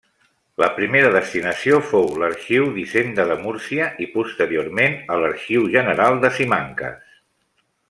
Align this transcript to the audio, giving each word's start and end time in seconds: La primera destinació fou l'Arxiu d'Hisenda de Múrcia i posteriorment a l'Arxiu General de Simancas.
La 0.61 0.67
primera 0.77 1.09
destinació 1.15 1.77
fou 1.89 2.07
l'Arxiu 2.23 2.65
d'Hisenda 2.77 3.27
de 3.33 3.37
Múrcia 3.43 3.91
i 4.07 4.09
posteriorment 4.17 4.99
a 5.17 5.19
l'Arxiu 5.25 5.69
General 5.77 6.19
de 6.27 6.35
Simancas. 6.41 7.07